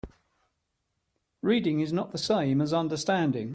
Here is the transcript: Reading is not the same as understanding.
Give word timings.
Reading 1.43 1.79
is 1.81 1.93
not 1.93 2.11
the 2.11 2.17
same 2.17 2.59
as 2.59 2.73
understanding. 2.73 3.49